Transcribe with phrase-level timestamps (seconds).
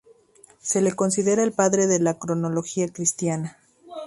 [0.59, 3.59] Se le considera el padre de la cronología cristiana.